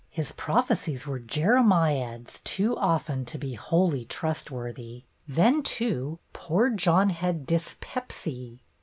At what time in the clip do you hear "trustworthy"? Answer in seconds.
4.03-5.03